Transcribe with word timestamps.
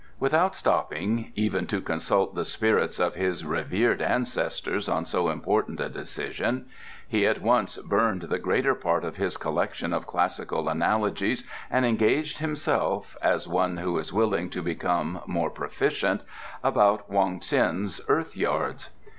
Without 0.19 0.55
stopping 0.55 1.31
even 1.35 1.67
to 1.67 1.79
consult 1.79 2.33
the 2.33 2.43
spirits 2.43 2.97
of 2.99 3.13
his 3.13 3.45
revered 3.45 4.01
ancestors 4.01 4.89
on 4.89 5.05
so 5.05 5.29
important 5.29 5.79
a 5.79 5.89
decision, 5.89 6.65
he 7.07 7.27
at 7.27 7.39
once 7.39 7.77
burned 7.77 8.23
the 8.23 8.39
greater 8.39 8.73
part 8.73 9.05
of 9.05 9.17
his 9.17 9.37
collection 9.37 9.93
of 9.93 10.07
classical 10.07 10.69
analogies 10.69 11.43
and 11.69 11.85
engaged 11.85 12.39
himself, 12.39 13.15
as 13.21 13.47
one 13.47 13.77
who 13.77 13.95
is 13.99 14.11
willing 14.11 14.49
to 14.49 14.63
become 14.63 15.21
more 15.27 15.51
proficient, 15.51 16.21
about 16.63 17.07
Wong 17.07 17.39
Ts'in's 17.39 18.01
earth 18.07 18.35
yards. 18.35 18.89